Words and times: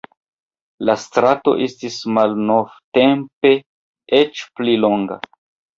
La 0.89 0.95
strato 1.03 1.53
estis 1.67 1.99
malnovtempe 2.17 3.55
eĉ 4.25 4.45
pli 4.59 4.79
longa. 4.85 5.25